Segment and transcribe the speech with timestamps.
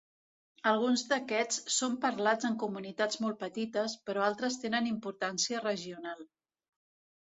[0.69, 6.31] Alguns d'aquests són parlats en comunitats molt petites, però altres tenen importància regional.